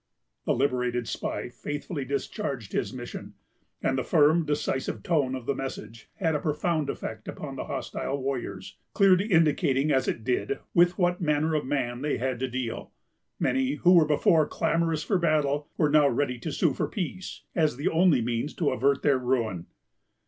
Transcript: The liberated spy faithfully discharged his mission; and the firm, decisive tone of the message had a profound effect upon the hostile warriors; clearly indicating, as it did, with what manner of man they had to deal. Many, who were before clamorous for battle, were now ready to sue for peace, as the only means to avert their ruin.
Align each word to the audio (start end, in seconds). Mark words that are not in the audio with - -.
The 0.45 0.55
liberated 0.55 1.07
spy 1.07 1.47
faithfully 1.49 2.05
discharged 2.05 2.73
his 2.73 2.91
mission; 2.91 3.35
and 3.83 3.99
the 3.99 4.03
firm, 4.03 4.45
decisive 4.47 5.03
tone 5.03 5.35
of 5.35 5.45
the 5.45 5.53
message 5.53 6.09
had 6.15 6.33
a 6.33 6.39
profound 6.39 6.89
effect 6.89 7.27
upon 7.27 7.55
the 7.55 7.65
hostile 7.65 8.19
warriors; 8.19 8.77
clearly 8.95 9.27
indicating, 9.27 9.91
as 9.91 10.07
it 10.07 10.23
did, 10.23 10.57
with 10.73 10.97
what 10.97 11.21
manner 11.21 11.53
of 11.53 11.67
man 11.67 12.01
they 12.01 12.17
had 12.17 12.39
to 12.39 12.47
deal. 12.49 12.91
Many, 13.39 13.75
who 13.75 13.93
were 13.93 14.07
before 14.07 14.47
clamorous 14.47 15.03
for 15.03 15.19
battle, 15.19 15.67
were 15.77 15.91
now 15.91 16.07
ready 16.07 16.39
to 16.39 16.51
sue 16.51 16.73
for 16.73 16.87
peace, 16.87 17.43
as 17.53 17.77
the 17.77 17.89
only 17.89 18.23
means 18.23 18.55
to 18.55 18.71
avert 18.71 19.03
their 19.03 19.19
ruin. 19.19 19.67